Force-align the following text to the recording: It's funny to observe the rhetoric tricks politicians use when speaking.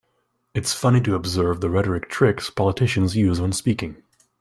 It's 0.55 0.73
funny 0.73 0.99
to 1.01 1.13
observe 1.13 1.61
the 1.61 1.69
rhetoric 1.69 2.09
tricks 2.09 2.49
politicians 2.49 3.15
use 3.15 3.39
when 3.39 3.51
speaking. 3.51 4.01